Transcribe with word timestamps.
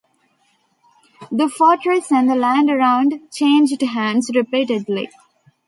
The 1.31 1.47
fortress 1.47 2.11
and 2.11 2.27
the 2.27 2.33
land 2.33 2.71
around 2.71 3.29
changed 3.31 3.79
hands 3.83 4.31
repeatedly. 4.33 5.11